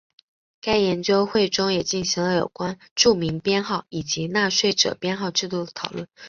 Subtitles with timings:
[0.61, 6.07] 该研究会中也进行了有关住民编号以及纳税者编号制度的讨论。